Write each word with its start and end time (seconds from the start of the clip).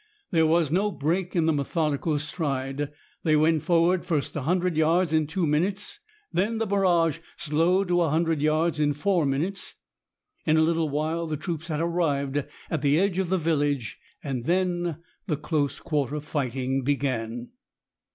There 0.31 0.47
was 0.47 0.71
no 0.71 0.89
break 0.91 1.35
in 1.35 1.45
the 1.45 1.53
methodical 1.53 2.17
stride. 2.17 2.91
They 3.21 3.35
went 3.35 3.61
forward 3.61 4.03
first 4.03 4.35
a 4.35 4.41
hundred 4.41 4.75
yards 4.75 5.13
in 5.13 5.27
two 5.27 5.45
minutes. 5.45 5.99
Then 6.33 6.57
the 6.57 6.65
barrage 6.65 7.19
slowed 7.37 7.89
to 7.89 8.01
a 8.01 8.09
hundred 8.09 8.41
yards 8.41 8.79
in 8.79 8.93
four 8.95 9.27
minutes. 9.27 9.75
In 10.43 10.57
a 10.57 10.61
little 10.63 10.89
while 10.89 11.27
the 11.27 11.37
troops 11.37 11.67
had 11.67 11.81
arrived 11.81 12.43
at 12.71 12.81
the 12.81 12.99
edge 12.99 13.19
of 13.19 13.29
the 13.29 13.37
village; 13.37 13.99
then 14.23 14.97
the 15.27 15.37
close 15.37 15.77
quarter 15.79 16.19
fighting 16.19 16.83
began. 16.83 17.49